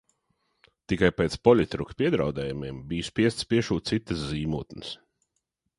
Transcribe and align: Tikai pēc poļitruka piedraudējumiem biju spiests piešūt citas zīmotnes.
Tikai 0.93 1.09
pēc 1.17 1.35
poļitruka 1.49 1.97
piedraudējumiem 2.01 2.81
biju 2.93 3.07
spiests 3.11 3.47
piešūt 3.53 3.93
citas 3.95 4.27
zīmotnes. 4.33 4.93